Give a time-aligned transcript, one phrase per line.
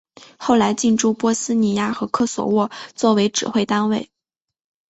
[0.39, 4.09] 后来进驻波斯尼亚和科索沃作为指挥单位。